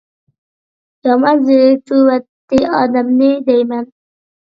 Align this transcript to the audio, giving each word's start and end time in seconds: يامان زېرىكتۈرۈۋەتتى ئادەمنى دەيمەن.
يامان 1.09 1.45
زېرىكتۈرۈۋەتتى 1.51 2.65
ئادەمنى 2.73 3.33
دەيمەن. 3.55 3.91